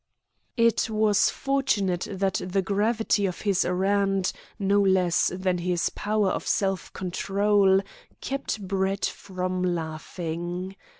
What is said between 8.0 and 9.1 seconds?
kept Brett